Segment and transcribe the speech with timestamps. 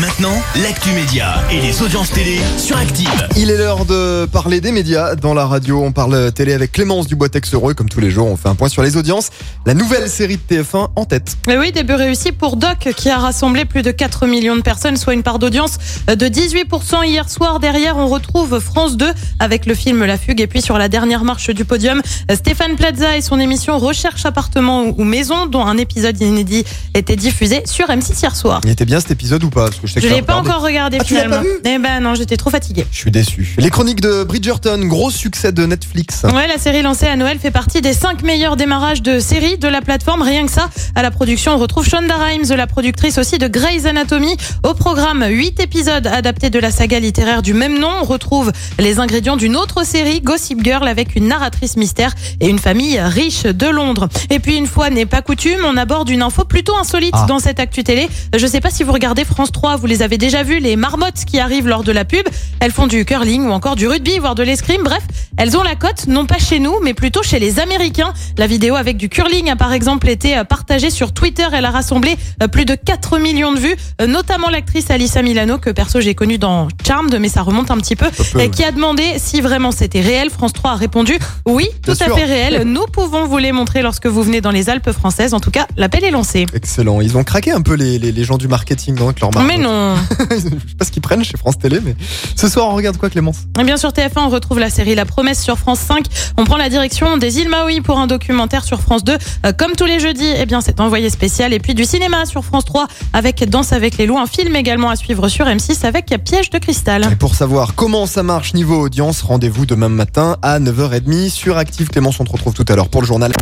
[0.00, 3.28] Maintenant, l'actu média et les audiences télé sur Active.
[3.34, 5.82] Il est l'heure de parler des médias dans la radio.
[5.82, 8.68] On parle télé avec Clémence Dubois-Texero et comme tous les jours, on fait un point
[8.68, 9.30] sur les audiences.
[9.64, 11.38] La nouvelle série de TF1 en tête.
[11.46, 14.98] Mais oui, début réussi pour Doc qui a rassemblé plus de 4 millions de personnes,
[14.98, 17.58] soit une part d'audience de 18% hier soir.
[17.58, 19.06] Derrière, on retrouve France 2
[19.38, 22.02] avec le film La Fugue et puis sur la dernière marche du podium,
[22.34, 27.62] Stéphane Plaza et son émission Recherche appartement ou maison dont un épisode inédit était diffusé
[27.64, 28.60] sur M6 hier soir.
[28.64, 29.64] Il était bien cet épisode ou pas?
[29.64, 30.50] Parce que je sais Je l'ai pas regardé.
[30.50, 31.42] encore regardé Ah, tu l'as finalement.
[31.62, 32.86] pas Eh ben non, j'étais trop fatiguée.
[32.90, 33.54] Je suis déçu.
[33.58, 36.22] Les chroniques de Bridgerton, gros succès de Netflix.
[36.24, 39.68] Ouais, la série lancée à Noël fait partie des 5 meilleurs démarrages de séries de
[39.68, 40.22] la plateforme.
[40.22, 43.86] Rien que ça, à la production, on retrouve Shonda Rhimes, la productrice aussi de Grey's
[43.86, 44.36] Anatomy.
[44.64, 47.90] Au programme, 8 épisodes adaptés de la saga littéraire du même nom.
[48.00, 52.58] On retrouve les ingrédients d'une autre série, Gossip Girl, avec une narratrice mystère et une
[52.58, 54.08] famille riche de Londres.
[54.30, 57.26] Et puis, une fois n'est pas coutume, on aborde une info plutôt insolite Ah.
[57.28, 58.08] dans cette actu télé.
[58.36, 61.24] Je sais pas si vous regardez France 3, vous les avez déjà vus, les marmottes
[61.26, 62.26] qui arrivent lors de la pub.
[62.60, 64.82] Elles font du curling ou encore du rugby, voire de l'escrime.
[64.82, 65.02] Bref,
[65.38, 68.12] elles ont la cote, non pas chez nous, mais plutôt chez les Américains.
[68.38, 71.46] La vidéo avec du curling a par exemple été euh, partagée sur Twitter.
[71.52, 75.58] Elle a rassemblé euh, plus de 4 millions de vues, euh, notamment l'actrice Alissa Milano,
[75.58, 78.06] que perso j'ai connue dans Charmed, mais ça remonte un petit peu,
[78.50, 80.30] qui a demandé si vraiment c'était réel.
[80.30, 82.16] France 3 a répondu oui, tout Bien à sûr.
[82.16, 82.62] fait réel.
[82.66, 85.34] Nous pouvons vous les montrer lorsque vous venez dans les Alpes françaises.
[85.34, 86.46] En tout cas, l'appel est lancé.
[86.54, 87.00] Excellent.
[87.00, 89.46] Ils ont craqué un peu les, les, les gens du marketing avec leur marque.
[89.46, 89.94] Mais non.
[90.30, 91.94] je sais pas ce qu'ils prennent chez France Télé, mais
[92.34, 93.40] ce soir, on regarde quoi, Clémence?
[93.60, 96.04] Et bien sur TF1, on retrouve la série La Promesse sur France 5.
[96.36, 99.16] On prend la direction des îles Maui pour un documentaire sur France 2.
[99.44, 101.52] Euh, comme tous les jeudis, eh bien c'est envoyé spécial.
[101.52, 104.18] Et puis du cinéma sur France 3 avec Danse avec les loups.
[104.18, 107.08] Un film également à suivre sur M6 avec Piège de cristal.
[107.12, 111.88] Et pour savoir comment ça marche niveau audience, rendez-vous demain matin à 9h30 sur Active.
[111.88, 113.32] Clémence, on te retrouve tout à l'heure pour le journal.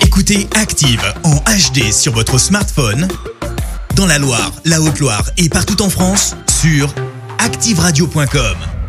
[0.00, 3.08] Écoutez Active en HD sur votre smartphone,
[3.96, 6.92] dans la Loire, la Haute-Loire et partout en France, sur
[7.38, 8.79] activeradio.com.